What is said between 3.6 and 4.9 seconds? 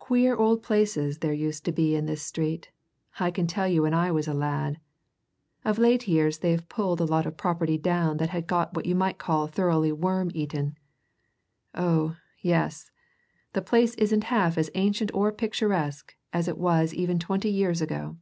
you when I was a lad!